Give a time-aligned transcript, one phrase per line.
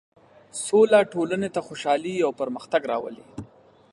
[0.65, 3.25] سوله ټولنې ته خوشحالي او پرمختګ راولي.